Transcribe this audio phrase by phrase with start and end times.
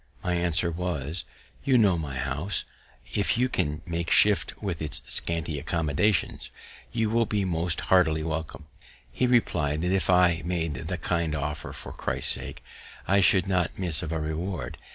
[0.23, 1.25] My answer was,
[1.63, 2.65] "You know my house;
[3.13, 6.49] if you can make shift with its scanty accommodations,
[6.91, 8.65] you will be most heartily welcome."
[9.11, 12.63] He reply'd, that if I made that kind offer for Christ's sake,
[13.07, 14.79] I should not miss of a reward.